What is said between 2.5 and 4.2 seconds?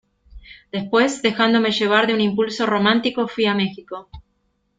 romántico, fuí a México.